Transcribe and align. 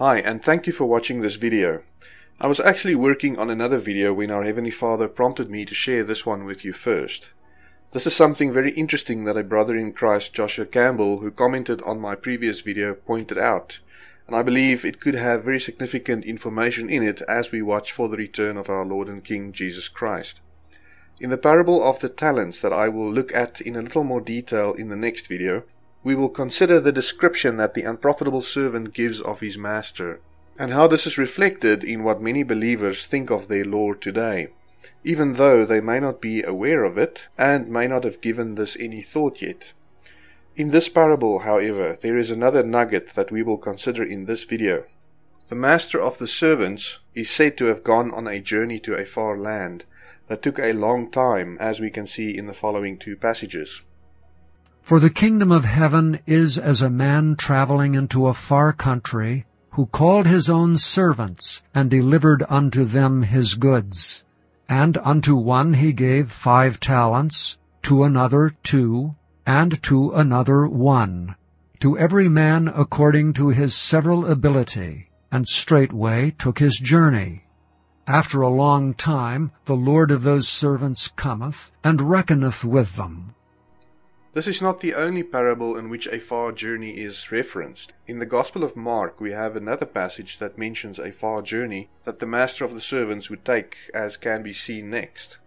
Hi 0.00 0.20
and 0.20 0.40
thank 0.44 0.68
you 0.68 0.72
for 0.72 0.84
watching 0.86 1.22
this 1.22 1.34
video. 1.34 1.82
I 2.38 2.46
was 2.46 2.60
actually 2.60 2.94
working 2.94 3.36
on 3.36 3.50
another 3.50 3.78
video 3.78 4.12
when 4.14 4.30
our 4.30 4.44
Heavenly 4.44 4.70
Father 4.70 5.08
prompted 5.08 5.50
me 5.50 5.64
to 5.64 5.74
share 5.74 6.04
this 6.04 6.24
one 6.24 6.44
with 6.44 6.64
you 6.64 6.72
first. 6.72 7.30
This 7.90 8.06
is 8.06 8.14
something 8.14 8.52
very 8.52 8.70
interesting 8.74 9.24
that 9.24 9.36
a 9.36 9.42
brother 9.42 9.74
in 9.76 9.90
Christ, 9.92 10.32
Joshua 10.34 10.66
Campbell, 10.66 11.18
who 11.18 11.32
commented 11.32 11.82
on 11.82 11.98
my 12.00 12.14
previous 12.14 12.60
video, 12.60 12.94
pointed 12.94 13.38
out, 13.38 13.80
and 14.28 14.36
I 14.36 14.44
believe 14.44 14.84
it 14.84 15.00
could 15.00 15.16
have 15.16 15.42
very 15.42 15.58
significant 15.60 16.24
information 16.24 16.88
in 16.88 17.02
it 17.02 17.20
as 17.22 17.50
we 17.50 17.60
watch 17.60 17.90
for 17.90 18.08
the 18.08 18.16
return 18.16 18.56
of 18.56 18.70
our 18.70 18.84
Lord 18.84 19.08
and 19.08 19.24
King 19.24 19.50
Jesus 19.52 19.88
Christ. 19.88 20.40
In 21.20 21.30
the 21.30 21.36
parable 21.36 21.82
of 21.82 21.98
the 21.98 22.08
talents 22.08 22.60
that 22.60 22.72
I 22.72 22.88
will 22.88 23.10
look 23.12 23.34
at 23.34 23.60
in 23.60 23.74
a 23.74 23.82
little 23.82 24.04
more 24.04 24.20
detail 24.20 24.74
in 24.74 24.90
the 24.90 24.94
next 24.94 25.26
video, 25.26 25.64
we 26.04 26.14
will 26.14 26.28
consider 26.28 26.80
the 26.80 26.92
description 26.92 27.56
that 27.56 27.74
the 27.74 27.82
unprofitable 27.82 28.40
servant 28.40 28.94
gives 28.94 29.20
of 29.20 29.40
his 29.40 29.58
master, 29.58 30.20
and 30.58 30.72
how 30.72 30.86
this 30.86 31.06
is 31.06 31.18
reflected 31.18 31.82
in 31.84 32.04
what 32.04 32.22
many 32.22 32.42
believers 32.42 33.04
think 33.04 33.30
of 33.30 33.48
their 33.48 33.64
Lord 33.64 34.00
today, 34.00 34.48
even 35.04 35.34
though 35.34 35.64
they 35.64 35.80
may 35.80 35.98
not 36.00 36.20
be 36.20 36.42
aware 36.42 36.84
of 36.84 36.98
it 36.98 37.26
and 37.36 37.68
may 37.68 37.86
not 37.86 38.04
have 38.04 38.20
given 38.20 38.54
this 38.54 38.76
any 38.78 39.02
thought 39.02 39.42
yet. 39.42 39.72
In 40.56 40.70
this 40.70 40.88
parable, 40.88 41.40
however, 41.40 41.98
there 42.00 42.16
is 42.16 42.30
another 42.30 42.64
nugget 42.64 43.14
that 43.14 43.30
we 43.30 43.42
will 43.42 43.58
consider 43.58 44.02
in 44.02 44.26
this 44.26 44.44
video. 44.44 44.84
The 45.48 45.54
master 45.54 46.00
of 46.00 46.18
the 46.18 46.28
servants 46.28 46.98
is 47.14 47.30
said 47.30 47.56
to 47.58 47.66
have 47.66 47.84
gone 47.84 48.10
on 48.12 48.26
a 48.26 48.40
journey 48.40 48.78
to 48.80 48.96
a 48.96 49.04
far 49.06 49.38
land 49.38 49.84
that 50.26 50.42
took 50.42 50.58
a 50.58 50.72
long 50.72 51.10
time, 51.10 51.56
as 51.60 51.80
we 51.80 51.90
can 51.90 52.06
see 52.06 52.36
in 52.36 52.46
the 52.46 52.52
following 52.52 52.98
two 52.98 53.16
passages. 53.16 53.82
For 54.88 55.00
the 55.00 55.10
kingdom 55.10 55.52
of 55.52 55.66
heaven 55.66 56.18
is 56.26 56.56
as 56.56 56.80
a 56.80 56.88
man 56.88 57.36
traveling 57.36 57.94
into 57.94 58.26
a 58.26 58.32
far 58.32 58.72
country, 58.72 59.44
who 59.72 59.84
called 59.84 60.26
his 60.26 60.48
own 60.48 60.78
servants, 60.78 61.60
and 61.74 61.90
delivered 61.90 62.42
unto 62.48 62.86
them 62.86 63.22
his 63.22 63.52
goods. 63.52 64.24
And 64.66 64.96
unto 64.96 65.34
one 65.36 65.74
he 65.74 65.92
gave 65.92 66.30
five 66.30 66.80
talents, 66.80 67.58
to 67.82 68.02
another 68.02 68.54
two, 68.62 69.14
and 69.44 69.82
to 69.82 70.12
another 70.12 70.66
one, 70.66 71.34
to 71.80 71.98
every 71.98 72.30
man 72.30 72.68
according 72.74 73.34
to 73.34 73.50
his 73.50 73.74
several 73.74 74.24
ability, 74.24 75.10
and 75.30 75.46
straightway 75.46 76.30
took 76.30 76.58
his 76.60 76.78
journey. 76.78 77.44
After 78.06 78.40
a 78.40 78.48
long 78.48 78.94
time 78.94 79.50
the 79.66 79.76
Lord 79.76 80.10
of 80.10 80.22
those 80.22 80.48
servants 80.48 81.08
cometh, 81.08 81.72
and 81.84 82.00
reckoneth 82.00 82.64
with 82.64 82.96
them. 82.96 83.34
This 84.34 84.46
is 84.46 84.60
not 84.60 84.82
the 84.82 84.92
only 84.92 85.22
parable 85.22 85.74
in 85.74 85.88
which 85.88 86.06
a 86.08 86.20
far 86.20 86.52
journey 86.52 86.98
is 86.98 87.32
referenced. 87.32 87.94
In 88.06 88.18
the 88.18 88.26
Gospel 88.26 88.62
of 88.62 88.76
Mark, 88.76 89.18
we 89.22 89.30
have 89.30 89.56
another 89.56 89.86
passage 89.86 90.36
that 90.38 90.58
mentions 90.58 90.98
a 90.98 91.12
far 91.12 91.40
journey 91.40 91.88
that 92.04 92.18
the 92.18 92.26
master 92.26 92.62
of 92.66 92.74
the 92.74 92.80
servants 92.82 93.30
would 93.30 93.42
take, 93.42 93.78
as 93.94 94.18
can 94.18 94.42
be 94.42 94.52
seen 94.52 94.90
next. 94.90 95.38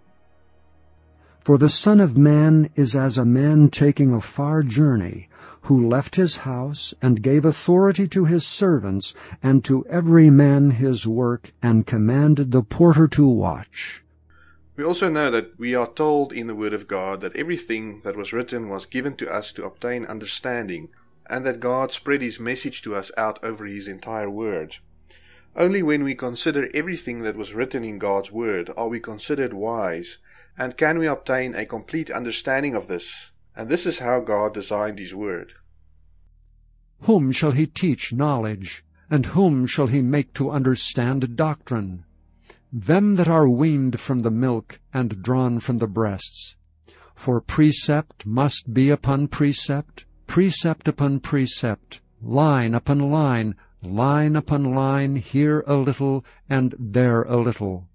For 1.41 1.59
the 1.59 1.69
Son 1.69 1.99
of 1.99 2.17
Man 2.17 2.71
is 2.75 2.95
as 2.95 3.19
a 3.19 3.25
man 3.25 3.69
taking 3.69 4.13
a 4.13 4.19
far 4.21 4.63
journey, 4.63 5.29
who 5.61 5.87
left 5.87 6.15
his 6.15 6.37
house, 6.37 6.95
and 7.03 7.21
gave 7.21 7.45
authority 7.45 8.07
to 8.07 8.25
his 8.25 8.43
servants, 8.47 9.13
and 9.43 9.63
to 9.65 9.85
every 9.91 10.31
man 10.31 10.71
his 10.71 11.05
work, 11.05 11.53
and 11.61 11.85
commanded 11.85 12.51
the 12.51 12.63
porter 12.63 13.07
to 13.09 13.27
watch. 13.27 14.01
We 14.77 14.85
also 14.85 15.09
know 15.09 15.29
that 15.31 15.59
we 15.59 15.75
are 15.75 15.89
told 15.91 16.31
in 16.31 16.47
the 16.47 16.55
Word 16.55 16.71
of 16.73 16.87
God 16.87 17.19
that 17.21 17.35
everything 17.35 17.99
that 18.05 18.15
was 18.15 18.31
written 18.31 18.69
was 18.69 18.85
given 18.85 19.17
to 19.17 19.29
us 19.31 19.51
to 19.53 19.65
obtain 19.65 20.05
understanding, 20.05 20.87
and 21.29 21.45
that 21.45 21.59
God 21.59 21.91
spread 21.91 22.21
His 22.21 22.39
message 22.39 22.81
to 22.83 22.95
us 22.95 23.11
out 23.17 23.37
over 23.43 23.65
His 23.65 23.89
entire 23.89 24.29
Word. 24.29 24.77
Only 25.57 25.83
when 25.83 26.05
we 26.05 26.15
consider 26.15 26.69
everything 26.73 27.19
that 27.23 27.35
was 27.35 27.53
written 27.53 27.83
in 27.83 27.99
God's 27.99 28.31
Word 28.31 28.69
are 28.77 28.87
we 28.87 29.01
considered 29.01 29.53
wise, 29.53 30.19
and 30.57 30.77
can 30.77 30.97
we 30.99 31.07
obtain 31.07 31.53
a 31.53 31.65
complete 31.65 32.09
understanding 32.09 32.73
of 32.73 32.87
this. 32.87 33.31
And 33.53 33.67
this 33.67 33.85
is 33.85 33.99
how 33.99 34.21
God 34.21 34.53
designed 34.53 34.99
His 34.99 35.13
Word. 35.13 35.51
Whom 37.01 37.33
shall 37.33 37.51
He 37.51 37.67
teach 37.67 38.13
knowledge? 38.13 38.85
And 39.09 39.25
whom 39.25 39.65
shall 39.67 39.87
He 39.87 40.01
make 40.01 40.33
to 40.35 40.49
understand 40.49 41.35
doctrine? 41.35 42.05
them 42.71 43.15
that 43.17 43.27
are 43.27 43.49
weaned 43.49 43.99
from 43.99 44.21
the 44.21 44.31
milk 44.31 44.79
and 44.93 45.21
drawn 45.21 45.59
from 45.59 45.79
the 45.79 45.87
breasts. 45.87 46.55
For 47.15 47.41
precept 47.41 48.25
must 48.25 48.73
be 48.73 48.89
upon 48.89 49.27
precept, 49.27 50.05
precept 50.25 50.87
upon 50.87 51.19
precept, 51.19 51.99
line 52.21 52.73
upon 52.73 53.11
line, 53.11 53.55
line 53.83 54.35
upon 54.35 54.73
line, 54.73 55.17
here 55.17 55.63
a 55.67 55.75
little 55.75 56.23
and 56.49 56.73
there 56.79 57.23
a 57.23 57.35
little. 57.37 57.89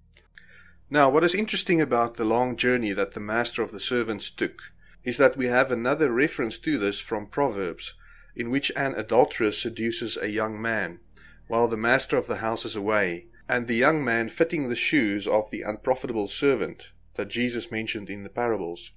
Now, 0.90 1.08
what 1.10 1.24
is 1.24 1.34
interesting 1.34 1.80
about 1.80 2.14
the 2.14 2.24
long 2.24 2.54
journey 2.56 2.92
that 2.92 3.14
the 3.14 3.20
master 3.20 3.62
of 3.62 3.72
the 3.72 3.80
servants 3.80 4.30
took 4.30 4.60
is 5.04 5.16
that 5.16 5.36
we 5.36 5.46
have 5.46 5.72
another 5.72 6.12
reference 6.12 6.58
to 6.58 6.78
this 6.78 7.00
from 7.00 7.26
Proverbs, 7.26 7.94
in 8.36 8.50
which 8.50 8.70
an 8.76 8.94
adulteress 8.94 9.60
seduces 9.60 10.16
a 10.20 10.28
young 10.28 10.60
man, 10.60 11.00
while 11.48 11.66
the 11.66 11.76
master 11.76 12.16
of 12.16 12.26
the 12.26 12.36
house 12.36 12.64
is 12.64 12.76
away 12.76 13.26
and 13.48 13.66
the 13.66 13.74
young 13.76 14.04
man 14.04 14.28
fitting 14.28 14.68
the 14.68 14.74
shoes 14.74 15.26
of 15.26 15.50
the 15.50 15.62
unprofitable 15.62 16.26
servant 16.26 16.90
that 17.14 17.28
Jesus 17.28 17.70
mentioned 17.70 18.10
in 18.10 18.22
the 18.22 18.28
parables. 18.28 18.90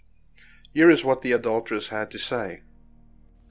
Here 0.74 0.90
is 0.90 1.04
what 1.04 1.22
the 1.22 1.32
adulteress 1.32 1.90
had 1.90 2.12
to 2.12 2.18
say. 2.18 2.62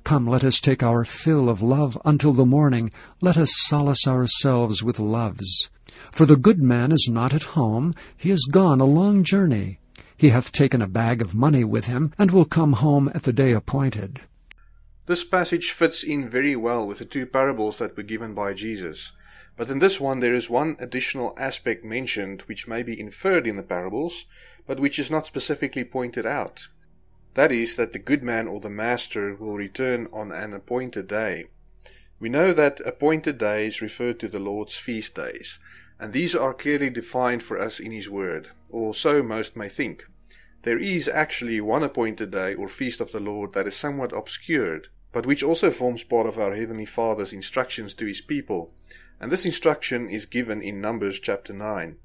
Come, 0.05 0.27
let 0.27 0.45
us 0.45 0.61
take 0.61 0.83
our 0.83 1.05
fill 1.05 1.49
of 1.49 1.63
love 1.63 2.01
until 2.05 2.33
the 2.33 2.47
morning. 2.47 2.91
Let 3.21 3.37
us 3.37 3.53
solace 3.69 4.07
ourselves 4.07 4.83
with 4.83 4.99
loves. 4.99 5.71
For 6.13 6.27
the 6.27 6.37
good 6.37 6.63
man 6.63 6.93
is 6.93 7.09
not 7.11 7.35
at 7.35 7.43
home, 7.59 7.95
he 8.17 8.31
is 8.31 8.49
gone 8.51 8.81
a 8.81 8.85
long 8.87 9.23
journey. 9.25 9.81
He 10.17 10.31
hath 10.31 10.51
taken 10.53 10.81
a 10.83 10.89
bag 10.89 11.21
of 11.21 11.35
money 11.35 11.65
with 11.65 11.87
him, 11.87 12.13
and 12.19 12.31
will 12.31 12.45
come 12.45 12.75
home 12.75 13.11
at 13.15 13.25
the 13.25 13.33
day 13.33 13.53
appointed. 13.53 14.21
This 15.07 15.25
passage 15.25 15.71
fits 15.71 16.03
in 16.03 16.29
very 16.29 16.57
well 16.57 16.87
with 16.87 16.99
the 16.99 17.05
two 17.05 17.27
parables 17.27 17.79
that 17.79 17.97
were 17.97 18.03
given 18.03 18.35
by 18.35 18.55
Jesus. 18.55 19.13
But 19.59 19.71
in 19.71 19.81
this 19.81 19.99
one, 20.01 20.21
there 20.21 20.37
is 20.37 20.49
one 20.49 20.77
additional 20.79 21.35
aspect 21.37 21.85
mentioned 21.85 22.43
which 22.43 22.69
may 22.69 22.85
be 22.85 22.99
inferred 22.99 23.45
in 23.45 23.57
the 23.57 23.65
parables, 23.65 24.25
but 24.69 24.79
which 24.79 25.01
is 25.01 25.11
not 25.11 25.27
specifically 25.27 25.83
pointed 25.83 26.25
out. 26.25 26.69
That 27.35 27.51
is, 27.51 27.75
that 27.75 27.93
the 27.93 27.99
good 27.99 28.23
man 28.23 28.47
or 28.47 28.61
the 28.61 28.71
master 28.71 29.35
will 29.35 29.57
return 29.57 30.07
on 30.13 30.31
an 30.31 30.55
appointed 30.55 31.09
day. 31.09 31.47
We 32.21 32.29
know 32.29 32.53
that 32.53 32.79
appointed 32.87 33.39
days 33.39 33.83
refer 33.83 34.13
to 34.15 34.29
the 34.29 34.39
Lord's 34.39 34.77
feast 34.79 35.17
days, 35.17 35.59
and 35.99 36.13
these 36.13 36.37
are 36.37 36.55
clearly 36.55 36.89
defined 36.89 37.43
for 37.43 37.59
us 37.59 37.81
in 37.81 37.91
His 37.91 38.09
Word, 38.09 38.51
or 38.71 38.95
so 38.95 39.25
most 39.25 39.57
may 39.57 39.69
think. 39.69 40.05
There 40.63 40.79
is 40.79 41.09
actually 41.09 41.61
one 41.61 41.83
appointed 41.83 42.31
day 42.31 42.55
or 42.55 42.69
feast 42.69 43.01
of 43.01 43.11
the 43.11 43.19
Lord 43.21 43.55
that 43.55 43.67
is 43.67 43.75
somewhat 43.77 44.13
obscured, 44.13 44.87
but 45.19 45.27
which 45.27 45.43
also 45.43 45.73
forms 45.73 46.05
part 46.05 46.29
of 46.29 46.39
our 46.39 46.55
Heavenly 46.55 46.85
Father's 46.85 47.33
instructions 47.33 47.93
to 47.95 48.07
His 48.07 48.21
people. 48.21 48.73
And 49.21 49.33
this 49.33 49.45
instruction 49.45 50.09
is 50.09 50.27
given 50.27 50.63
in 50.63 50.81
Numbers 50.81 51.19
chapter 51.19 51.53
9. 51.53 51.97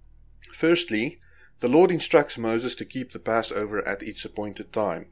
Firstly, 0.51 1.19
the 1.59 1.67
Lord 1.67 1.91
instructs 1.91 2.39
Moses 2.39 2.73
to 2.73 2.85
keep 2.85 3.11
the 3.11 3.19
Passover 3.19 3.87
at 3.87 4.01
its 4.01 4.25
appointed 4.25 4.73
time. 4.73 5.09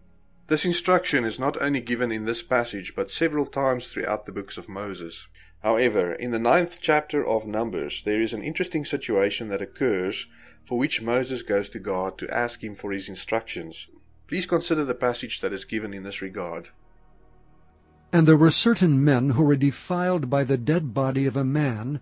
This 0.48 0.66
instruction 0.66 1.24
is 1.26 1.38
not 1.38 1.62
only 1.62 1.80
given 1.80 2.12
in 2.12 2.26
this 2.26 2.42
passage, 2.42 2.96
but 2.96 3.12
several 3.12 3.46
times 3.46 3.90
throughout 3.90 4.26
the 4.26 4.32
books 4.32 4.58
of 4.58 4.68
Moses. 4.68 5.28
However, 5.62 6.12
in 6.12 6.32
the 6.32 6.40
ninth 6.40 6.80
chapter 6.82 7.24
of 7.24 7.46
Numbers, 7.46 8.02
there 8.04 8.20
is 8.20 8.34
an 8.34 8.42
interesting 8.42 8.84
situation 8.84 9.48
that 9.50 9.62
occurs 9.62 10.26
for 10.66 10.80
which 10.80 11.04
Moses 11.04 11.44
goes 11.44 11.70
to 11.70 11.78
God 11.78 12.18
to 12.18 12.36
ask 12.36 12.64
him 12.64 12.74
for 12.74 12.94
his 12.94 13.08
instructions. 13.08 13.90
Please 14.28 14.48
consider 14.48 14.84
the 14.84 14.96
passage 14.96 15.40
that 15.42 15.54
is 15.54 15.66
given 15.66 15.94
in 15.94 16.02
this 16.02 16.20
regard. 16.24 16.70
And 18.14 18.28
there 18.28 18.36
were 18.36 18.52
certain 18.52 19.02
men 19.06 19.30
who 19.30 19.44
were 19.44 19.56
defiled 19.56 20.30
by 20.30 20.44
the 20.44 20.58
dead 20.58 20.94
body 20.94 21.26
of 21.28 21.38
a 21.38 21.46
man, 21.46 22.02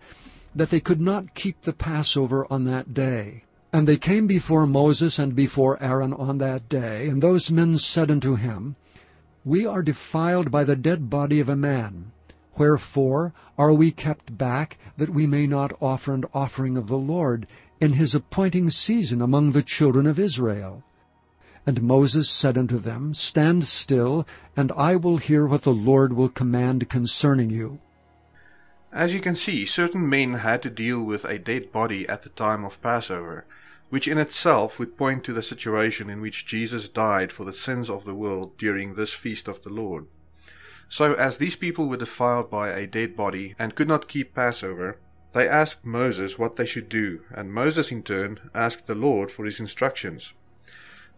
that 0.55 0.71
they 0.71 0.79
could 0.79 0.99
not 0.99 1.35
keep 1.35 1.61
the 1.61 1.71
Passover 1.71 2.47
on 2.51 2.63
that 2.63 2.95
day. 2.95 3.43
And 3.71 3.85
they 3.87 3.97
came 3.97 4.25
before 4.25 4.65
Moses 4.65 5.19
and 5.19 5.35
before 5.35 5.79
Aaron 5.79 6.15
on 6.15 6.39
that 6.39 6.67
day, 6.67 7.07
and 7.09 7.21
those 7.21 7.51
men 7.51 7.77
said 7.77 8.09
unto 8.09 8.33
him, 8.35 8.75
We 9.45 9.67
are 9.67 9.83
defiled 9.83 10.49
by 10.49 10.63
the 10.63 10.75
dead 10.75 11.11
body 11.11 11.39
of 11.41 11.47
a 11.49 11.55
man. 11.55 12.11
Wherefore 12.57 13.31
are 13.55 13.71
we 13.71 13.91
kept 13.91 14.35
back, 14.35 14.79
that 14.97 15.11
we 15.11 15.27
may 15.27 15.45
not 15.45 15.73
offer 15.79 16.11
an 16.15 16.25
offering 16.33 16.75
of 16.75 16.87
the 16.87 16.97
Lord 16.97 17.45
in 17.79 17.93
his 17.93 18.15
appointing 18.15 18.71
season 18.71 19.21
among 19.21 19.51
the 19.51 19.61
children 19.61 20.07
of 20.07 20.17
Israel? 20.17 20.83
And 21.69 21.83
Moses 21.83 22.27
said 22.27 22.57
unto 22.57 22.79
them, 22.79 23.13
Stand 23.13 23.63
still, 23.63 24.27
and 24.57 24.71
I 24.71 24.95
will 24.95 25.17
hear 25.17 25.45
what 25.45 25.61
the 25.61 25.71
Lord 25.89 26.13
will 26.13 26.27
command 26.27 26.89
concerning 26.89 27.51
you. 27.51 27.79
As 28.91 29.13
you 29.13 29.19
can 29.19 29.35
see, 29.35 29.67
certain 29.67 30.09
men 30.09 30.33
had 30.33 30.63
to 30.63 30.71
deal 30.71 31.03
with 31.03 31.25
a 31.25 31.37
dead 31.37 31.71
body 31.71 32.09
at 32.09 32.23
the 32.23 32.29
time 32.29 32.65
of 32.65 32.81
Passover, 32.81 33.45
which 33.91 34.07
in 34.07 34.17
itself 34.17 34.79
would 34.79 34.97
point 34.97 35.23
to 35.25 35.31
the 35.31 35.43
situation 35.43 36.09
in 36.09 36.21
which 36.21 36.47
Jesus 36.47 36.89
died 36.89 37.31
for 37.31 37.43
the 37.43 37.53
sins 37.53 37.87
of 37.87 38.03
the 38.03 38.15
world 38.15 38.57
during 38.57 38.95
this 38.95 39.13
feast 39.13 39.47
of 39.47 39.61
the 39.61 39.69
Lord. 39.69 40.07
So, 40.89 41.13
as 41.13 41.37
these 41.37 41.55
people 41.55 41.87
were 41.87 41.97
defiled 41.97 42.49
by 42.49 42.69
a 42.71 42.87
dead 42.87 43.15
body 43.15 43.53
and 43.59 43.75
could 43.75 43.87
not 43.87 44.07
keep 44.07 44.33
Passover, 44.33 44.97
they 45.33 45.47
asked 45.47 45.85
Moses 45.85 46.39
what 46.39 46.55
they 46.55 46.65
should 46.65 46.89
do, 46.89 47.21
and 47.29 47.53
Moses 47.53 47.91
in 47.91 48.01
turn 48.01 48.39
asked 48.55 48.87
the 48.87 48.95
Lord 48.95 49.29
for 49.31 49.45
his 49.45 49.59
instructions. 49.59 50.33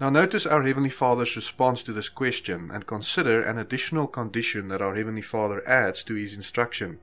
Now, 0.01 0.09
notice 0.09 0.47
our 0.47 0.63
Heavenly 0.63 0.89
Father's 0.89 1.35
response 1.35 1.83
to 1.83 1.93
this 1.93 2.09
question 2.09 2.71
and 2.73 2.87
consider 2.87 3.43
an 3.43 3.59
additional 3.59 4.07
condition 4.07 4.67
that 4.69 4.81
our 4.81 4.95
Heavenly 4.95 5.21
Father 5.21 5.61
adds 5.69 6.03
to 6.05 6.15
his 6.15 6.33
instruction, 6.33 6.97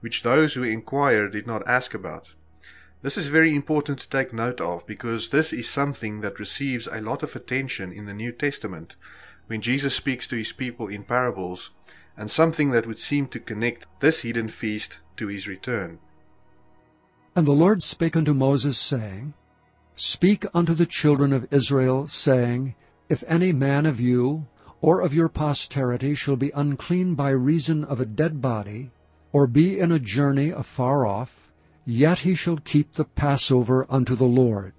which 0.00 0.24
those 0.24 0.54
who 0.54 0.64
inquire 0.64 1.28
did 1.28 1.46
not 1.46 1.62
ask 1.64 1.94
about. 1.94 2.32
This 3.02 3.16
is 3.16 3.28
very 3.28 3.54
important 3.54 4.00
to 4.00 4.08
take 4.08 4.32
note 4.32 4.60
of 4.60 4.84
because 4.84 5.28
this 5.30 5.52
is 5.52 5.68
something 5.70 6.22
that 6.22 6.40
receives 6.40 6.88
a 6.88 7.00
lot 7.00 7.22
of 7.22 7.36
attention 7.36 7.92
in 7.92 8.06
the 8.06 8.14
New 8.14 8.32
Testament 8.32 8.96
when 9.46 9.60
Jesus 9.60 9.94
speaks 9.94 10.26
to 10.26 10.36
his 10.36 10.50
people 10.50 10.88
in 10.88 11.04
parables, 11.04 11.70
and 12.16 12.28
something 12.28 12.72
that 12.72 12.84
would 12.84 12.98
seem 12.98 13.28
to 13.28 13.38
connect 13.38 13.86
this 14.00 14.22
hidden 14.22 14.48
feast 14.48 14.98
to 15.18 15.28
his 15.28 15.46
return. 15.46 16.00
And 17.36 17.46
the 17.46 17.52
Lord 17.52 17.84
spake 17.84 18.16
unto 18.16 18.34
Moses, 18.34 18.76
saying, 18.76 19.34
Speak 20.02 20.46
unto 20.54 20.72
the 20.72 20.86
children 20.86 21.30
of 21.30 21.46
Israel, 21.50 22.06
saying, 22.06 22.74
If 23.10 23.22
any 23.26 23.52
man 23.52 23.84
of 23.84 24.00
you, 24.00 24.46
or 24.80 25.02
of 25.02 25.12
your 25.12 25.28
posterity, 25.28 26.14
shall 26.14 26.36
be 26.36 26.48
unclean 26.54 27.14
by 27.16 27.28
reason 27.32 27.84
of 27.84 28.00
a 28.00 28.06
dead 28.06 28.40
body, 28.40 28.92
or 29.30 29.46
be 29.46 29.78
in 29.78 29.92
a 29.92 29.98
journey 29.98 30.48
afar 30.48 31.04
off, 31.06 31.52
yet 31.84 32.20
he 32.20 32.34
shall 32.34 32.56
keep 32.56 32.94
the 32.94 33.04
Passover 33.04 33.84
unto 33.90 34.14
the 34.14 34.24
Lord. 34.24 34.72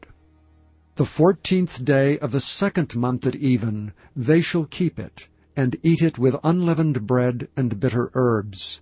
The 0.95 1.06
fourteenth 1.06 1.85
day 1.85 2.17
of 2.17 2.31
the 2.31 2.41
second 2.41 2.95
month 2.95 3.27
at 3.27 3.35
even, 3.35 3.94
they 4.15 4.41
shall 4.41 4.65
keep 4.65 4.97
it, 4.97 5.27
and 5.56 5.75
eat 5.83 6.01
it 6.01 6.17
with 6.17 6.35
unleavened 6.44 7.06
bread 7.06 7.47
and 7.56 7.79
bitter 7.79 8.09
herbs. 8.15 8.81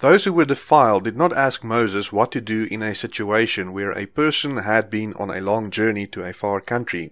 Those 0.00 0.24
who 0.24 0.32
were 0.32 0.44
defiled 0.44 1.04
did 1.04 1.16
not 1.16 1.36
ask 1.36 1.64
Moses 1.64 2.12
what 2.12 2.30
to 2.32 2.40
do 2.40 2.68
in 2.70 2.82
a 2.82 2.94
situation 2.94 3.72
where 3.72 3.96
a 3.98 4.06
person 4.06 4.58
had 4.58 4.90
been 4.90 5.12
on 5.14 5.28
a 5.30 5.40
long 5.40 5.70
journey 5.72 6.06
to 6.08 6.24
a 6.24 6.32
far 6.32 6.60
country. 6.60 7.10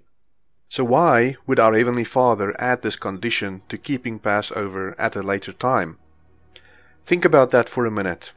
So 0.69 0.85
why 0.85 1.37
would 1.47 1.59
our 1.59 1.77
Heavenly 1.77 2.05
Father 2.05 2.55
add 2.61 2.83
this 2.83 2.94
condition 2.97 3.62
to 3.69 3.77
keeping 3.79 4.19
Passover 4.21 4.94
at 5.00 5.17
a 5.17 5.23
later 5.23 5.53
time? 5.53 5.99
Think 7.05 7.25
about 7.25 7.50
that 7.50 7.69
for 7.69 7.87
a 7.87 7.91
minute. 7.91 8.33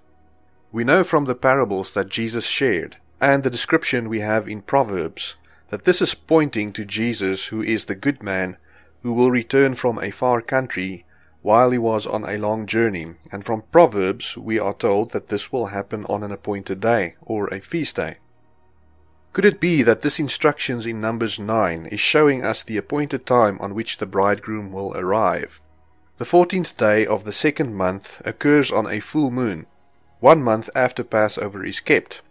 We 0.72 0.84
know 0.84 1.04
from 1.04 1.26
the 1.26 1.36
parables 1.36 1.94
that 1.94 2.10
Jesus 2.10 2.46
shared 2.46 2.98
and 3.22 3.44
the 3.44 3.50
description 3.52 4.10
we 4.10 4.22
have 4.22 4.48
in 4.48 4.62
Proverbs 4.64 5.36
that 5.70 5.84
this 5.86 6.02
is 6.02 6.16
pointing 6.16 6.74
to 6.74 6.86
Jesus 6.86 7.48
who 7.48 7.62
is 7.62 7.86
the 7.86 7.96
good 7.96 8.24
man 8.24 8.58
who 9.04 9.14
will 9.14 9.30
return 9.32 9.76
from 9.76 10.00
a 10.00 10.10
far 10.12 10.42
country 10.42 11.06
while 11.42 11.72
he 11.72 11.78
was 11.78 12.06
on 12.06 12.24
a 12.26 12.38
long 12.38 12.66
journey, 12.66 13.14
and 13.32 13.46
from 13.46 13.64
Proverbs 13.72 14.36
we 14.38 14.60
are 14.60 14.74
told 14.74 15.12
that 15.12 15.30
this 15.30 15.52
will 15.52 15.68
happen 15.68 16.06
on 16.06 16.24
an 16.24 16.32
appointed 16.32 16.82
day, 16.82 17.16
or 17.22 17.48
a 17.48 17.62
feast 17.62 17.96
day. 17.96 18.18
Could 19.32 19.46
it 19.46 19.60
be 19.60 19.82
that 19.84 20.02
this 20.02 20.20
instructions 20.20 20.86
in 20.86 21.00
Numbers 21.00 21.40
9 21.40 21.86
is 21.88 22.00
showing 22.00 22.44
us 22.44 22.64
the 22.64 22.78
appointed 22.78 23.26
time 23.26 23.58
on 23.62 23.74
which 23.76 23.98
the 24.00 24.06
bridegroom 24.06 24.72
will 24.72 24.96
arrive? 24.98 25.62
The 26.18 26.26
fourteenth 26.26 26.76
day 26.78 27.06
of 27.06 27.24
the 27.24 27.32
second 27.32 27.76
month 27.76 28.22
occurs 28.26 28.72
on 28.72 28.88
a 28.88 29.00
full 29.00 29.32
moon, 29.32 29.66
one 30.20 30.44
month 30.44 30.70
after 30.76 31.04
Passover 31.06 31.64
is 31.64 31.80
kept. 31.80 32.22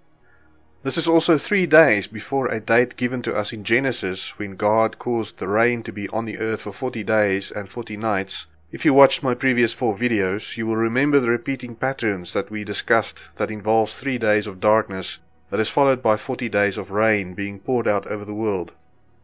This 0.82 0.98
is 0.98 1.08
also 1.08 1.38
three 1.38 1.64
days 1.64 2.06
before 2.06 2.48
a 2.48 2.60
date 2.60 2.96
given 2.96 3.22
to 3.22 3.34
us 3.34 3.52
in 3.54 3.64
Genesis 3.64 4.38
when 4.38 4.56
God 4.56 4.98
caused 4.98 5.38
the 5.38 5.48
rain 5.48 5.82
to 5.84 5.92
be 5.92 6.08
on 6.10 6.26
the 6.26 6.38
earth 6.38 6.60
for 6.62 6.72
forty 6.72 7.02
days 7.02 7.50
and 7.50 7.70
forty 7.70 7.96
nights 7.96 8.46
if 8.70 8.84
you 8.84 8.92
watched 8.92 9.22
my 9.22 9.32
previous 9.32 9.72
four 9.72 9.96
videos, 9.96 10.58
you 10.58 10.66
will 10.66 10.76
remember 10.76 11.20
the 11.20 11.30
repeating 11.30 11.74
patterns 11.74 12.34
that 12.34 12.50
we 12.50 12.64
discussed 12.64 13.30
that 13.36 13.50
involves 13.50 13.96
three 13.98 14.18
days 14.18 14.46
of 14.46 14.60
darkness 14.60 15.20
that 15.50 15.58
is 15.60 15.70
followed 15.70 16.02
by 16.02 16.18
40 16.18 16.50
days 16.50 16.76
of 16.76 16.90
rain 16.90 17.32
being 17.32 17.60
poured 17.60 17.88
out 17.88 18.06
over 18.08 18.26
the 18.26 18.34
world, 18.34 18.72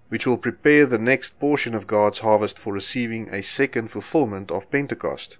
which 0.09 0.27
will 0.27 0.39
prepare 0.39 0.87
the 0.87 0.97
next 0.97 1.39
portion 1.39 1.75
of 1.75 1.87
God's 1.87 2.21
harvest 2.21 2.59
for 2.59 2.73
receiving 2.73 3.29
a 3.29 3.43
second 3.43 3.89
fulfillment 3.89 4.51
of 4.51 4.71
Pentecost. 4.71 5.37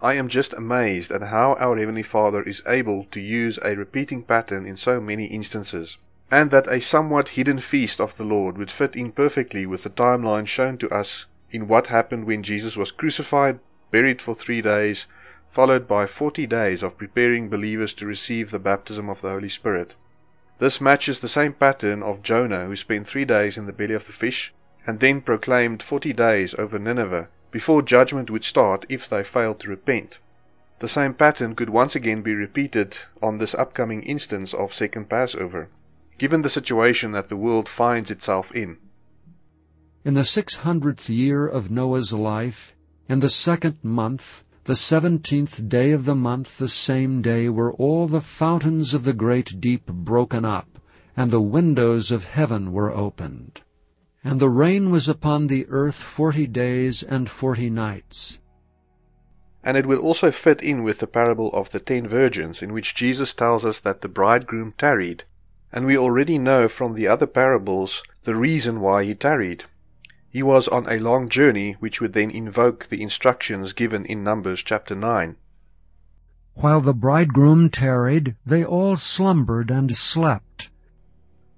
I 0.00 0.14
am 0.14 0.28
just 0.28 0.52
amazed 0.52 1.10
at 1.10 1.22
how 1.22 1.54
our 1.58 1.76
Heavenly 1.76 2.02
Father 2.04 2.44
is 2.44 2.62
able 2.68 3.04
to 3.10 3.18
use 3.20 3.58
a 3.64 3.74
repeating 3.74 4.22
pattern 4.22 4.66
in 4.66 4.76
so 4.76 5.00
many 5.00 5.24
instances, 5.26 5.98
and 6.30 6.52
that 6.52 6.68
a 6.68 6.80
somewhat 6.80 7.30
hidden 7.30 7.58
feast 7.58 8.00
of 8.00 8.16
the 8.16 8.24
Lord 8.24 8.56
would 8.56 8.70
fit 8.70 8.94
in 8.94 9.10
perfectly 9.10 9.66
with 9.66 9.82
the 9.82 9.90
timeline 9.90 10.46
shown 10.46 10.78
to 10.78 10.88
us 10.90 11.26
in 11.52 11.68
what 11.68 11.88
happened 11.88 12.24
when 12.24 12.42
Jesus 12.42 12.76
was 12.76 12.90
crucified, 12.90 13.60
buried 13.90 14.20
for 14.20 14.34
three 14.34 14.62
days, 14.62 15.06
followed 15.50 15.86
by 15.86 16.06
40 16.06 16.46
days 16.46 16.82
of 16.82 16.96
preparing 16.96 17.50
believers 17.50 17.92
to 17.94 18.06
receive 18.06 18.50
the 18.50 18.58
baptism 18.58 19.10
of 19.10 19.20
the 19.20 19.28
Holy 19.30 19.50
Spirit. 19.50 19.94
This 20.58 20.80
matches 20.80 21.20
the 21.20 21.28
same 21.28 21.52
pattern 21.52 22.02
of 22.02 22.22
Jonah, 22.22 22.66
who 22.66 22.76
spent 22.76 23.06
three 23.06 23.26
days 23.26 23.58
in 23.58 23.66
the 23.66 23.72
belly 23.72 23.94
of 23.94 24.06
the 24.06 24.12
fish, 24.12 24.54
and 24.86 24.98
then 25.00 25.20
proclaimed 25.20 25.82
40 25.82 26.12
days 26.14 26.54
over 26.58 26.78
Nineveh, 26.78 27.28
before 27.50 27.82
judgment 27.82 28.30
would 28.30 28.44
start 28.44 28.86
if 28.88 29.08
they 29.08 29.22
failed 29.22 29.60
to 29.60 29.68
repent. 29.68 30.18
The 30.78 30.88
same 30.88 31.12
pattern 31.14 31.54
could 31.54 31.68
once 31.70 31.94
again 31.94 32.22
be 32.22 32.34
repeated 32.34 32.98
on 33.22 33.36
this 33.38 33.54
upcoming 33.54 34.02
instance 34.04 34.54
of 34.54 34.72
Second 34.72 35.10
Passover, 35.10 35.68
given 36.16 36.40
the 36.42 36.50
situation 36.50 37.12
that 37.12 37.28
the 37.28 37.36
world 37.36 37.68
finds 37.68 38.10
itself 38.10 38.52
in 38.56 38.78
in 40.04 40.14
the 40.14 40.24
six 40.24 40.56
hundredth 40.56 41.08
year 41.08 41.46
of 41.46 41.70
Noah's 41.70 42.12
life, 42.12 42.74
in 43.08 43.20
the 43.20 43.30
second 43.30 43.76
month, 43.84 44.42
the 44.64 44.74
seventeenth 44.74 45.68
day 45.68 45.92
of 45.92 46.04
the 46.04 46.14
month, 46.14 46.58
the 46.58 46.66
same 46.68 47.22
day 47.22 47.48
were 47.48 47.72
all 47.74 48.08
the 48.08 48.20
fountains 48.20 48.94
of 48.94 49.04
the 49.04 49.12
great 49.12 49.60
deep 49.60 49.86
broken 49.86 50.44
up, 50.44 50.80
and 51.16 51.30
the 51.30 51.40
windows 51.40 52.10
of 52.10 52.24
heaven 52.24 52.72
were 52.72 52.90
opened. 52.90 53.60
And 54.24 54.40
the 54.40 54.48
rain 54.50 54.90
was 54.90 55.08
upon 55.08 55.46
the 55.46 55.66
earth 55.68 55.96
forty 55.96 56.48
days 56.48 57.04
and 57.04 57.30
forty 57.30 57.70
nights. 57.70 58.40
And 59.62 59.76
it 59.76 59.86
will 59.86 60.00
also 60.00 60.32
fit 60.32 60.60
in 60.62 60.82
with 60.82 60.98
the 60.98 61.06
parable 61.06 61.52
of 61.52 61.70
the 61.70 61.80
ten 61.80 62.08
virgins, 62.08 62.60
in 62.60 62.72
which 62.72 62.96
Jesus 62.96 63.32
tells 63.32 63.64
us 63.64 63.78
that 63.80 64.00
the 64.00 64.08
bridegroom 64.08 64.74
tarried, 64.76 65.22
and 65.72 65.86
we 65.86 65.96
already 65.96 66.38
know 66.38 66.66
from 66.66 66.94
the 66.94 67.06
other 67.06 67.26
parables 67.26 68.02
the 68.24 68.34
reason 68.34 68.80
why 68.80 69.04
he 69.04 69.14
tarried. 69.14 69.62
He 70.34 70.42
was 70.42 70.66
on 70.66 70.88
a 70.90 70.98
long 70.98 71.28
journey 71.28 71.72
which 71.78 72.00
would 72.00 72.14
then 72.14 72.30
invoke 72.30 72.88
the 72.88 73.02
instructions 73.02 73.74
given 73.74 74.06
in 74.06 74.24
Numbers 74.24 74.62
chapter 74.62 74.94
9. 74.94 75.36
While 76.54 76.80
the 76.80 76.94
bridegroom 76.94 77.68
tarried, 77.68 78.34
they 78.46 78.64
all 78.64 78.96
slumbered 78.96 79.70
and 79.70 79.94
slept. 79.94 80.70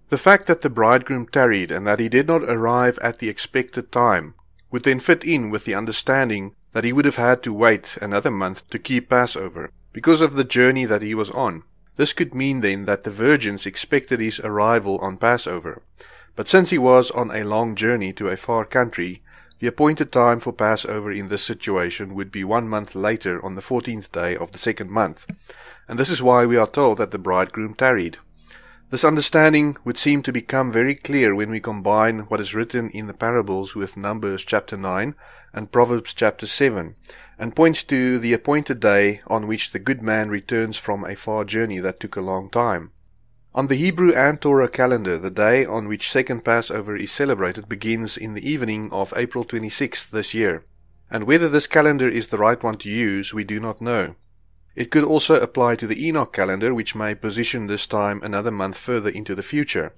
The 0.08 0.18
fact 0.18 0.46
that 0.49 0.62
the 0.62 0.70
bridegroom 0.70 1.28
tarried 1.28 1.70
and 1.70 1.87
that 1.87 2.00
he 2.00 2.08
did 2.08 2.26
not 2.26 2.42
arrive 2.42 2.99
at 2.99 3.20
the 3.20 3.28
expected 3.28 3.92
time 3.92 4.34
would 4.72 4.82
then 4.82 4.99
fit 4.99 5.22
in 5.22 5.50
with 5.50 5.66
the 5.66 5.76
understanding 5.76 6.56
that 6.72 6.82
he 6.82 6.92
would 6.92 7.04
have 7.04 7.14
had 7.14 7.44
to 7.44 7.52
wait 7.52 7.96
another 8.02 8.32
month 8.32 8.68
to 8.70 8.78
keep 8.80 9.08
Passover 9.08 9.70
because 9.92 10.20
of 10.20 10.32
the 10.34 10.42
journey 10.42 10.84
that 10.84 11.00
he 11.02 11.14
was 11.14 11.30
on. 11.30 11.62
This 11.94 12.12
could 12.12 12.34
mean 12.34 12.60
then 12.60 12.87
that 12.87 13.04
the 13.04 13.12
virgins 13.12 13.66
expected 13.66 14.18
his 14.18 14.40
arrival 14.40 14.99
on 14.99 15.16
Passover, 15.16 15.80
but 16.36 16.48
since 16.48 16.70
he 16.70 16.78
was 16.78 17.12
on 17.12 17.30
a 17.30 17.44
long 17.44 17.76
journey 17.76 18.12
to 18.14 18.28
a 18.28 18.36
far 18.36 18.64
country, 18.64 19.22
the 19.60 19.68
appointed 19.68 20.10
time 20.10 20.40
for 20.40 20.52
Passover 20.52 21.12
in 21.12 21.28
this 21.28 21.44
situation 21.44 22.12
would 22.14 22.32
be 22.32 22.42
one 22.42 22.68
month 22.68 22.96
later 22.96 23.44
on 23.44 23.54
the 23.54 23.62
fourteenth 23.62 24.10
day 24.10 24.34
of 24.36 24.50
the 24.50 24.58
second 24.58 24.90
month, 24.90 25.26
and 25.86 25.96
this 25.96 26.10
is 26.10 26.20
why 26.22 26.44
we 26.44 26.56
are 26.56 26.66
told 26.66 26.98
that 26.98 27.12
the 27.12 27.18
bridegroom 27.20 27.74
tarried. 27.74 28.18
This 28.90 29.04
understanding 29.04 29.76
would 29.84 29.96
seem 29.96 30.22
to 30.24 30.32
become 30.32 30.72
very 30.72 30.96
clear 30.96 31.36
when 31.36 31.50
we 31.50 31.60
combine 31.60 32.20
what 32.22 32.40
is 32.40 32.54
written 32.54 32.90
in 32.90 33.06
the 33.06 33.14
parables 33.14 33.76
with 33.76 33.96
Numbers 33.96 34.44
chapter 34.44 34.76
9 34.76 35.14
and 35.52 35.70
Proverbs 35.72 36.12
chapter 36.12 36.46
7, 36.48 36.96
and 37.38 37.54
points 37.56 37.84
to 37.84 38.18
the 38.18 38.32
appointed 38.32 38.80
day 38.80 39.20
on 39.28 39.46
which 39.46 39.70
the 39.70 39.78
good 39.78 40.02
man 40.02 40.30
returns 40.30 40.76
from 40.76 41.04
a 41.04 41.14
far 41.14 41.44
journey 41.44 41.78
that 41.78 42.00
took 42.00 42.16
a 42.16 42.20
long 42.20 42.50
time. 42.50 42.90
On 43.56 43.68
the 43.68 43.76
Hebrew 43.76 44.12
and 44.12 44.40
Torah 44.40 44.68
calendar, 44.68 45.16
the 45.16 45.30
day 45.30 45.64
on 45.64 45.87
which 45.87 46.11
Second 46.11 46.44
Passover 46.44 46.96
is 46.96 47.12
celebrated 47.12 47.68
begins 47.68 48.16
in 48.16 48.34
the 48.34 48.50
evening 48.50 48.88
of 48.90 49.14
April 49.16 49.44
26th 49.44 50.11
this 50.11 50.34
year, 50.34 50.64
and 51.08 51.23
whether 51.23 51.49
this 51.49 51.68
calendar 51.68 52.08
is 52.08 52.26
the 52.26 52.37
right 52.37 52.61
one 52.61 52.78
to 52.78 52.88
use, 52.88 53.32
we 53.32 53.44
do 53.44 53.61
not 53.61 53.80
know. 53.80 54.16
It 54.75 54.90
could 54.90 55.04
also 55.04 55.37
apply 55.38 55.76
to 55.76 55.87
the 55.87 56.04
Enoch 56.04 56.32
calendar, 56.32 56.75
which 56.75 56.96
may 56.96 57.14
position 57.14 57.68
this 57.68 57.87
time 57.87 58.20
another 58.25 58.50
month 58.50 58.76
further 58.76 59.08
into 59.08 59.37
the 59.37 59.42
future. 59.50 59.92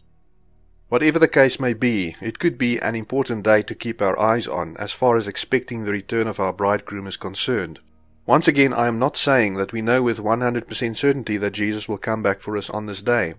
Whatever 0.90 1.18
the 1.18 1.26
case 1.26 1.58
may 1.58 1.72
be, 1.72 2.14
it 2.20 2.38
could 2.38 2.58
be 2.58 2.78
an 2.80 2.94
important 2.94 3.42
day 3.42 3.62
to 3.62 3.74
keep 3.74 4.02
our 4.02 4.18
eyes 4.20 4.46
on 4.46 4.76
as 4.76 4.92
far 4.92 5.16
as 5.16 5.26
expecting 5.26 5.84
the 5.84 5.92
return 5.92 6.26
of 6.26 6.38
our 6.38 6.52
bridegroom 6.52 7.06
is 7.06 7.16
concerned. 7.16 7.78
Once 8.26 8.46
again, 8.46 8.74
I 8.74 8.86
am 8.86 8.98
not 8.98 9.16
saying 9.16 9.54
that 9.54 9.72
we 9.72 9.80
know 9.80 10.02
with 10.02 10.18
100% 10.18 10.94
certainty 10.98 11.38
that 11.38 11.52
Jesus 11.52 11.88
will 11.88 11.96
come 11.96 12.22
back 12.22 12.40
for 12.42 12.58
us 12.58 12.68
on 12.68 12.84
this 12.84 13.00
day. 13.00 13.32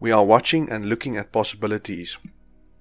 We 0.00 0.10
are 0.12 0.24
watching 0.24 0.70
and 0.72 0.86
looking 0.86 1.18
at 1.18 1.30
possibilities. 1.30 2.16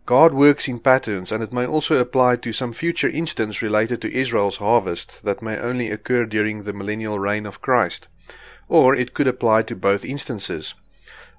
God 0.06 0.34
works 0.34 0.70
in 0.70 0.80
patterns, 0.80 1.32
and 1.34 1.44
it 1.44 1.52
may 1.54 1.66
also 1.66 1.98
apply 1.98 2.38
to 2.38 2.54
some 2.54 2.72
future 2.74 3.10
instance 3.10 3.62
related 3.62 4.02
to 4.02 4.16
Israel's 4.16 4.56
harvest 4.56 5.20
that 5.26 5.42
may 5.42 5.60
only 5.60 5.92
occur 5.92 6.26
during 6.26 6.64
the 6.64 6.72
millennial 6.74 7.20
reign 7.20 7.46
of 7.46 7.62
Christ, 7.62 8.08
or 8.70 8.96
it 8.96 9.14
could 9.14 9.28
apply 9.28 9.64
to 9.64 9.76
both 9.76 10.06
instances. 10.06 10.74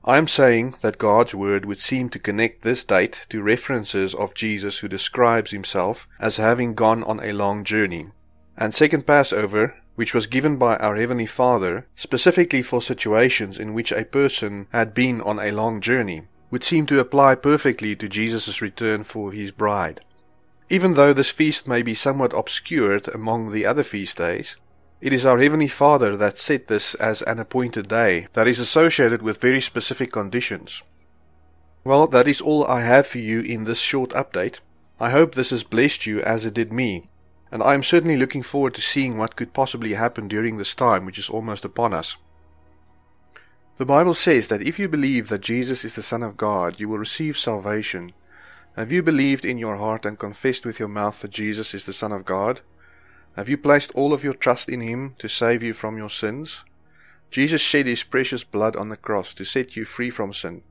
I 0.04 0.18
am 0.18 0.28
saying 0.28 0.74
that 0.82 0.98
God's 0.98 1.34
word 1.34 1.64
would 1.64 1.80
seem 1.80 2.10
to 2.10 2.18
connect 2.18 2.60
this 2.62 2.84
date 2.84 3.24
to 3.30 3.42
references 3.42 4.14
of 4.14 4.34
Jesus 4.34 4.78
who 4.78 4.88
describes 4.88 5.50
himself 5.50 6.06
as 6.20 6.36
having 6.36 6.74
gone 6.74 7.02
on 7.04 7.20
a 7.20 7.32
long 7.32 7.64
journey. 7.64 8.08
And 8.56 8.74
second 8.74 9.06
Passover, 9.06 9.74
which 10.00 10.14
was 10.14 10.26
given 10.26 10.56
by 10.56 10.76
our 10.78 10.96
Heavenly 10.96 11.26
Father 11.26 11.84
specifically 11.94 12.62
for 12.62 12.80
situations 12.80 13.58
in 13.58 13.74
which 13.74 13.92
a 13.92 14.02
person 14.06 14.66
had 14.72 14.94
been 14.94 15.20
on 15.20 15.38
a 15.38 15.50
long 15.50 15.78
journey, 15.82 16.22
would 16.50 16.64
seem 16.64 16.86
to 16.86 17.00
apply 17.00 17.34
perfectly 17.34 17.94
to 17.96 18.08
Jesus' 18.08 18.62
return 18.62 19.04
for 19.04 19.30
his 19.30 19.50
bride. 19.50 20.00
Even 20.70 20.94
though 20.94 21.12
this 21.12 21.28
feast 21.28 21.68
may 21.68 21.82
be 21.82 21.94
somewhat 21.94 22.32
obscured 22.32 23.08
among 23.08 23.52
the 23.52 23.66
other 23.66 23.82
feast 23.82 24.16
days, 24.16 24.56
it 25.02 25.12
is 25.12 25.26
our 25.26 25.38
Heavenly 25.38 25.68
Father 25.68 26.16
that 26.16 26.38
set 26.38 26.68
this 26.68 26.94
as 26.94 27.20
an 27.20 27.38
appointed 27.38 27.86
day 27.86 28.26
that 28.32 28.48
is 28.48 28.58
associated 28.58 29.20
with 29.20 29.38
very 29.42 29.60
specific 29.60 30.12
conditions. 30.12 30.82
Well, 31.84 32.06
that 32.06 32.26
is 32.26 32.40
all 32.40 32.64
I 32.64 32.80
have 32.80 33.06
for 33.06 33.18
you 33.18 33.40
in 33.42 33.64
this 33.64 33.80
short 33.80 34.12
update. 34.12 34.60
I 34.98 35.10
hope 35.10 35.34
this 35.34 35.50
has 35.50 35.62
blessed 35.62 36.06
you 36.06 36.22
as 36.22 36.46
it 36.46 36.54
did 36.54 36.72
me 36.72 37.09
and 37.52 37.62
I 37.62 37.74
am 37.74 37.82
certainly 37.82 38.16
looking 38.16 38.42
forward 38.42 38.74
to 38.74 38.80
seeing 38.80 39.16
what 39.18 39.36
could 39.36 39.52
possibly 39.52 39.94
happen 39.94 40.28
during 40.28 40.56
this 40.56 40.74
time 40.74 41.04
which 41.04 41.18
is 41.18 41.28
almost 41.28 41.64
upon 41.64 41.92
us. 41.92 42.16
The 43.76 43.84
Bible 43.86 44.14
says 44.14 44.48
that 44.48 44.62
if 44.62 44.78
you 44.78 44.88
believe 44.88 45.28
that 45.28 45.40
Jesus 45.40 45.84
is 45.84 45.94
the 45.94 46.02
Son 46.02 46.22
of 46.22 46.36
God, 46.36 46.78
you 46.78 46.88
will 46.88 46.98
receive 46.98 47.38
salvation. 47.38 48.12
Have 48.76 48.92
you 48.92 49.02
believed 49.02 49.44
in 49.44 49.58
your 49.58 49.76
heart 49.76 50.04
and 50.04 50.18
confessed 50.18 50.64
with 50.66 50.78
your 50.78 50.88
mouth 50.88 51.20
that 51.22 51.30
Jesus 51.30 51.72
is 51.74 51.84
the 51.86 51.92
Son 51.92 52.12
of 52.12 52.24
God? 52.24 52.60
Have 53.36 53.48
you 53.48 53.56
placed 53.56 53.90
all 53.92 54.12
of 54.12 54.22
your 54.22 54.34
trust 54.34 54.68
in 54.68 54.80
Him 54.82 55.14
to 55.18 55.28
save 55.28 55.62
you 55.62 55.72
from 55.72 55.96
your 55.96 56.10
sins? 56.10 56.62
Jesus 57.30 57.60
shed 57.60 57.86
His 57.86 58.02
precious 58.02 58.44
blood 58.44 58.76
on 58.76 58.90
the 58.90 58.96
cross 58.96 59.32
to 59.34 59.44
set 59.44 59.76
you 59.76 59.84
free 59.84 60.10
from 60.10 60.32
sin 60.32 60.62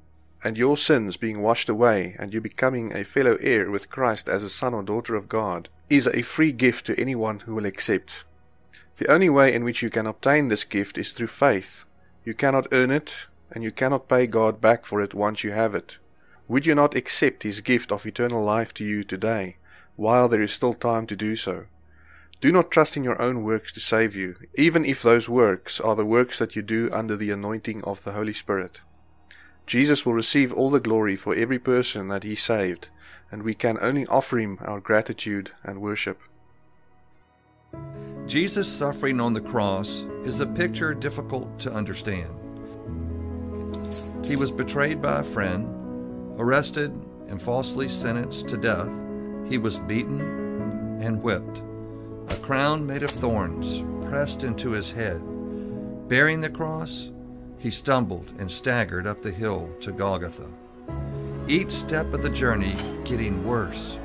and 0.43 0.57
your 0.57 0.77
sins 0.77 1.17
being 1.17 1.41
washed 1.41 1.67
away, 1.67 2.15
and 2.17 2.33
you 2.33 2.39
becoming 2.39 2.95
a 2.95 3.03
fellow 3.03 3.37
heir 3.41 3.69
with 3.69 3.89
Christ 3.89 4.29
as 4.29 4.43
a 4.43 4.49
son 4.49 4.73
or 4.73 4.83
daughter 4.83 5.15
of 5.15 5.27
God, 5.27 5.67
is 5.89 6.07
a 6.07 6.21
free 6.21 6.51
gift 6.53 6.85
to 6.85 6.99
anyone 6.99 7.41
who 7.41 7.55
will 7.55 7.65
accept. 7.65 8.23
The 8.97 9.11
only 9.11 9.29
way 9.29 9.53
in 9.53 9.63
which 9.63 9.81
you 9.81 9.89
can 9.89 10.05
obtain 10.07 10.47
this 10.47 10.63
gift 10.63 10.97
is 10.97 11.11
through 11.11 11.27
faith. 11.27 11.83
You 12.23 12.33
cannot 12.33 12.67
earn 12.71 12.91
it, 12.91 13.15
and 13.51 13.63
you 13.63 13.71
cannot 13.71 14.07
pay 14.07 14.27
God 14.27 14.61
back 14.61 14.85
for 14.85 15.01
it 15.01 15.13
once 15.13 15.43
you 15.43 15.51
have 15.51 15.75
it. 15.75 15.97
Would 16.47 16.65
you 16.65 16.75
not 16.75 16.95
accept 16.95 17.43
His 17.43 17.61
gift 17.61 17.91
of 17.91 18.05
eternal 18.05 18.43
life 18.43 18.73
to 18.75 18.85
you 18.85 19.03
today, 19.03 19.57
while 19.97 20.29
there 20.29 20.41
is 20.41 20.53
still 20.53 20.73
time 20.73 21.05
to 21.07 21.15
do 21.15 21.35
so? 21.35 21.65
Do 22.41 22.51
not 22.53 22.71
trust 22.71 22.95
in 22.95 23.03
your 23.03 23.21
own 23.21 23.43
works 23.43 23.73
to 23.73 23.79
save 23.81 24.15
you, 24.15 24.35
even 24.55 24.85
if 24.85 25.01
those 25.01 25.27
works 25.27 25.81
are 25.81 25.95
the 25.97 26.05
works 26.05 26.39
that 26.39 26.55
you 26.55 26.61
do 26.61 26.89
under 26.93 27.17
the 27.17 27.31
anointing 27.31 27.83
of 27.83 28.03
the 28.05 28.13
Holy 28.13 28.31
Spirit. 28.33 28.79
Jesus 29.69 30.03
will 30.03 30.13
receive 30.15 30.51
all 30.51 30.71
the 30.71 30.79
glory 30.79 31.15
for 31.15 31.35
every 31.35 31.59
person 31.59 32.07
that 32.07 32.23
he 32.23 32.33
saved, 32.33 32.87
and 33.31 33.43
we 33.43 33.53
can 33.53 33.77
only 33.81 34.03
offer 34.07 34.39
him 34.39 34.57
our 34.63 34.79
gratitude 34.79 35.51
and 35.63 35.79
worship. 35.79 36.19
Jesus' 38.25 38.67
suffering 38.67 39.21
on 39.21 39.33
the 39.33 39.41
cross 39.41 40.03
is 40.25 40.39
a 40.39 40.47
picture 40.47 40.95
difficult 40.95 41.59
to 41.59 41.71
understand. 41.71 42.31
He 44.25 44.35
was 44.35 44.49
betrayed 44.49 45.03
by 45.03 45.19
a 45.19 45.23
friend, 45.23 45.67
arrested, 46.39 46.91
and 47.27 47.39
falsely 47.39 47.87
sentenced 47.89 48.47
to 48.47 48.57
death. 48.57 48.89
He 49.47 49.59
was 49.59 49.77
beaten 49.77 50.19
and 50.99 51.21
whipped, 51.21 51.61
a 52.33 52.41
crown 52.41 52.87
made 52.87 53.03
of 53.03 53.11
thorns 53.11 53.83
pressed 54.09 54.43
into 54.43 54.71
his 54.71 54.89
head. 54.89 55.21
Bearing 56.09 56.41
the 56.41 56.49
cross, 56.49 57.11
he 57.59 57.69
stumbled 57.69 58.31
and 58.39 58.49
staggered 58.49 59.05
up 59.05 59.21
the 59.21 59.31
hill 59.31 59.69
to 59.81 59.91
Golgotha. 59.91 60.47
Each 61.47 61.73
step 61.73 62.13
of 62.13 62.23
the 62.23 62.29
journey 62.29 62.73
getting 63.03 63.45
worse, 63.45 63.97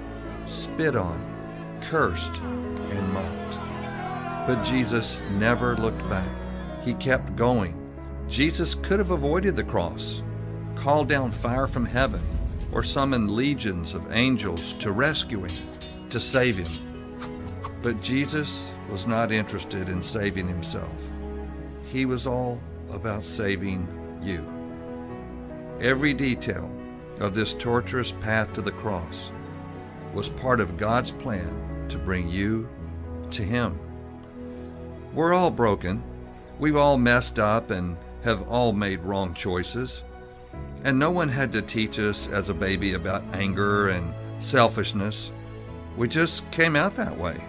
spit 0.47 0.97
on, 0.97 1.21
cursed, 1.83 2.33
and 2.37 3.13
mocked. 3.13 4.47
But 4.49 4.65
Jesus 4.65 5.23
never 5.35 5.77
looked 5.77 6.07
back. 6.11 6.29
He 6.83 6.95
kept 6.95 7.37
going. 7.37 7.81
Jesus 8.29 8.75
could 8.75 8.99
have 8.99 9.11
avoided 9.11 9.55
the 9.57 9.63
cross, 9.65 10.23
called 10.75 11.09
down 11.09 11.31
fire 11.31 11.67
from 11.67 11.87
heaven, 11.87 12.21
or 12.73 12.83
summoned 12.83 13.31
legions 13.31 13.95
of 13.95 14.13
angels 14.13 14.73
to 14.75 14.91
rescue 14.91 15.45
him, 15.45 15.55
to 16.11 16.19
save 16.21 16.59
him. 16.59 17.53
But 17.83 18.03
Jesus 18.03 18.67
was 18.91 19.07
not 19.07 19.31
interested 19.31 19.89
in 19.89 20.03
saving 20.03 20.49
himself. 20.49 20.91
He 21.87 22.05
was 22.05 22.27
all 22.27 22.61
about 22.95 23.25
saving 23.25 23.87
you. 24.23 24.45
Every 25.81 26.15
detail 26.15 26.71
of 27.21 27.35
this 27.35 27.55
torturous 27.55 28.13
path 28.13 28.53
to 28.55 28.63
the 28.63 28.71
cross 28.73 29.31
was 30.15 30.29
part 30.29 30.61
of 30.61 30.77
God's 30.77 31.11
plan 31.11 31.87
to 31.89 31.99
bring 31.99 32.29
you 32.29 32.69
to 33.31 33.43
Him. 33.43 33.79
We're 35.13 35.35
all 35.35 35.51
broken. 35.51 36.03
We've 36.59 36.77
all 36.77 36.97
messed 36.99 37.39
up 37.39 37.71
and 37.71 37.97
have 38.23 38.49
all 38.49 38.73
made 38.73 39.01
wrong 39.01 39.35
choices. 39.35 40.03
And 40.85 40.99
no 40.99 41.11
one 41.11 41.29
had 41.29 41.53
to 41.53 41.63
teach 41.63 41.99
us 41.99 42.29
as 42.29 42.49
a 42.49 42.55
baby 42.55 42.95
about 42.95 43.23
anger 43.33 43.89
and 43.89 44.15
selfishness. 44.39 45.31
We 45.97 46.09
just 46.09 46.49
came 46.51 46.77
out 46.77 46.95
that 46.97 47.17
way. 47.19 47.43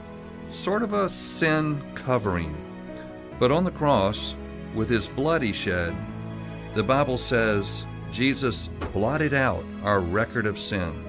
Sort 0.51 0.83
of 0.83 0.93
a 0.93 1.09
sin 1.09 1.81
covering. 1.95 2.55
But 3.39 3.51
on 3.51 3.63
the 3.63 3.71
cross, 3.71 4.35
with 4.75 4.89
his 4.89 5.07
blood 5.07 5.41
he 5.41 5.53
shed, 5.53 5.95
the 6.73 6.83
Bible 6.83 7.17
says 7.17 7.85
Jesus 8.11 8.67
blotted 8.93 9.33
out 9.33 9.63
our 9.83 10.01
record 10.01 10.45
of 10.45 10.59
sin, 10.59 11.03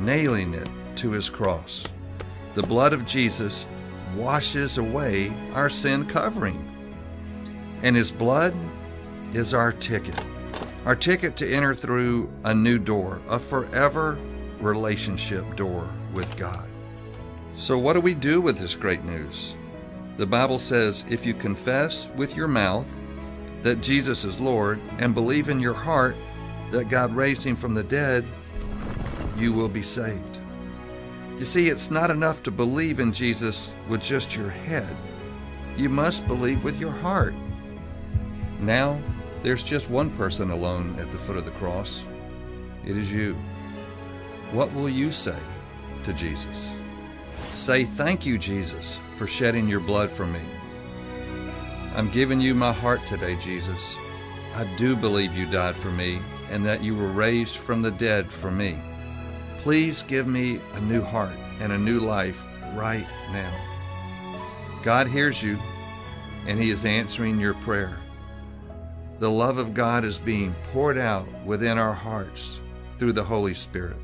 nailing 0.00 0.54
it 0.54 0.68
to 0.96 1.12
his 1.12 1.30
cross. 1.30 1.84
The 2.54 2.62
blood 2.62 2.92
of 2.92 3.06
Jesus 3.06 3.64
washes 4.16 4.78
away 4.78 5.32
our 5.54 5.70
sin 5.70 6.04
covering. 6.06 6.66
And 7.82 7.94
his 7.94 8.10
blood 8.10 8.54
is 9.32 9.54
our 9.54 9.72
ticket, 9.72 10.18
our 10.84 10.96
ticket 10.96 11.36
to 11.36 11.50
enter 11.50 11.74
through 11.74 12.28
a 12.44 12.52
new 12.52 12.78
door, 12.78 13.20
a 13.28 13.38
forever 13.38 14.18
relationship 14.60 15.56
door 15.56 15.88
with 16.12 16.36
God. 16.36 16.66
So, 17.56 17.78
what 17.78 17.92
do 17.92 18.00
we 18.00 18.14
do 18.14 18.40
with 18.40 18.58
this 18.58 18.74
great 18.74 19.04
news? 19.04 19.54
The 20.20 20.26
Bible 20.26 20.58
says 20.58 21.02
if 21.08 21.24
you 21.24 21.32
confess 21.32 22.06
with 22.14 22.36
your 22.36 22.46
mouth 22.46 22.84
that 23.62 23.80
Jesus 23.80 24.22
is 24.22 24.38
Lord 24.38 24.78
and 24.98 25.14
believe 25.14 25.48
in 25.48 25.58
your 25.60 25.72
heart 25.72 26.14
that 26.70 26.90
God 26.90 27.14
raised 27.16 27.42
him 27.42 27.56
from 27.56 27.72
the 27.72 27.82
dead, 27.82 28.26
you 29.38 29.50
will 29.54 29.66
be 29.70 29.82
saved. 29.82 30.36
You 31.38 31.46
see, 31.46 31.70
it's 31.70 31.90
not 31.90 32.10
enough 32.10 32.42
to 32.42 32.50
believe 32.50 33.00
in 33.00 33.14
Jesus 33.14 33.72
with 33.88 34.02
just 34.02 34.36
your 34.36 34.50
head. 34.50 34.94
You 35.78 35.88
must 35.88 36.28
believe 36.28 36.62
with 36.64 36.78
your 36.78 36.92
heart. 36.92 37.32
Now, 38.60 39.00
there's 39.42 39.62
just 39.62 39.88
one 39.88 40.10
person 40.18 40.50
alone 40.50 40.98
at 40.98 41.10
the 41.10 41.16
foot 41.16 41.38
of 41.38 41.46
the 41.46 41.50
cross. 41.52 42.02
It 42.84 42.94
is 42.98 43.10
you. 43.10 43.34
What 44.52 44.70
will 44.74 44.90
you 44.90 45.12
say 45.12 45.38
to 46.04 46.12
Jesus? 46.12 46.68
Say, 47.54 47.84
Thank 47.84 48.24
you, 48.24 48.38
Jesus, 48.38 48.96
for 49.16 49.26
shedding 49.26 49.68
your 49.68 49.80
blood 49.80 50.10
for 50.10 50.24
me. 50.26 50.40
I'm 51.96 52.10
giving 52.10 52.40
you 52.40 52.54
my 52.54 52.72
heart 52.72 53.00
today, 53.08 53.36
Jesus. 53.42 53.80
I 54.54 54.64
do 54.78 54.96
believe 54.96 55.36
you 55.36 55.46
died 55.46 55.76
for 55.76 55.90
me 55.90 56.20
and 56.50 56.64
that 56.64 56.82
you 56.82 56.94
were 56.96 57.08
raised 57.08 57.56
from 57.56 57.82
the 57.82 57.90
dead 57.90 58.30
for 58.30 58.50
me. 58.50 58.78
Please 59.58 60.02
give 60.02 60.26
me 60.26 60.60
a 60.74 60.80
new 60.80 61.02
heart 61.02 61.34
and 61.60 61.72
a 61.72 61.78
new 61.78 62.00
life 62.00 62.40
right 62.74 63.06
now. 63.32 63.52
God 64.82 65.06
hears 65.08 65.42
you 65.42 65.58
and 66.46 66.58
He 66.58 66.70
is 66.70 66.84
answering 66.84 67.38
your 67.38 67.54
prayer. 67.54 67.98
The 69.18 69.30
love 69.30 69.58
of 69.58 69.74
God 69.74 70.04
is 70.04 70.16
being 70.16 70.54
poured 70.72 70.96
out 70.96 71.26
within 71.44 71.76
our 71.76 71.92
hearts 71.92 72.58
through 72.98 73.12
the 73.12 73.24
Holy 73.24 73.54
Spirit. 73.54 73.96